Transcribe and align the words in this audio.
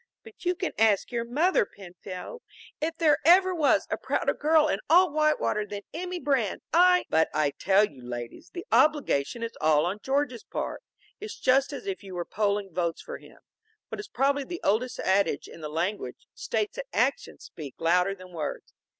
But 0.23 0.45
you 0.45 0.55
can 0.55 0.71
ask 0.79 1.11
your 1.11 1.23
mother, 1.23 1.63
Penfield, 1.63 2.41
if 2.81 2.97
there 2.97 3.19
ever 3.23 3.53
was 3.53 3.85
a 3.91 3.97
prouder 3.99 4.33
girl 4.33 4.67
in 4.67 4.79
all 4.89 5.11
Whitewater 5.13 5.63
than 5.63 5.83
Emmy 5.93 6.17
Brand. 6.19 6.63
I" 6.73 7.05
"But 7.11 7.29
I 7.35 7.51
tell 7.51 7.85
you, 7.87 8.01
ladies, 8.01 8.49
the 8.51 8.65
obligation 8.71 9.43
is 9.43 9.55
all 9.61 9.85
on 9.85 9.99
George's 10.01 10.43
part. 10.43 10.81
It's 11.19 11.39
just 11.39 11.71
as 11.71 11.85
if 11.85 12.01
you 12.01 12.15
were 12.15 12.25
polling 12.25 12.73
votes 12.73 13.03
for 13.03 13.19
him. 13.19 13.41
What 13.89 13.99
is 13.99 14.07
probably 14.07 14.43
the 14.43 14.61
oldest 14.63 14.97
adage 14.99 15.47
in 15.47 15.61
the 15.61 15.69
language, 15.69 16.25
states 16.33 16.77
that 16.77 16.87
actions 16.91 17.43
speak 17.43 17.75
louder 17.77 18.15
than 18.15 18.33
words. 18.33 18.73